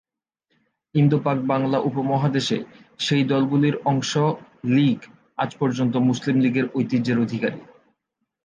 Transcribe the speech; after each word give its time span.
ইন্দো-পাক-বাংলা 0.95 1.77
উপমহাদেশে 1.79 2.57
সেই 2.99 3.23
দলগুলোর 3.23 3.75
অংশ 3.85 4.11
"লীগ" 4.67 4.99
আজ 5.37 5.49
পর্যন্ত 5.59 5.93
মুসলিম 6.09 6.37
লীগের 6.39 6.65
ঐতিহ্যের 6.75 7.17
অধিকারী। 7.19 7.59